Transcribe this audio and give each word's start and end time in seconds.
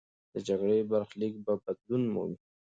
د 0.33 0.35
جګړې 0.47 0.77
برخلیک 0.91 1.33
به 1.45 1.53
بدلون 1.63 2.03
مومي. 2.13 2.37